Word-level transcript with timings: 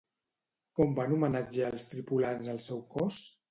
Com 0.79 0.95
van 1.01 1.13
homenatjar 1.17 1.69
els 1.75 1.87
tripulants 1.93 2.53
el 2.57 2.61
seu 2.67 2.83
cos? 2.99 3.25